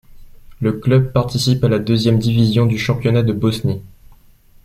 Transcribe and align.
Le 0.61 0.71
club 0.73 1.13
participe 1.13 1.63
à 1.63 1.67
la 1.67 1.77
deuxième 1.77 2.17
division 2.17 2.65
du 2.65 2.79
championnat 2.79 3.21
de 3.21 3.33
Bosnie. 3.33 3.83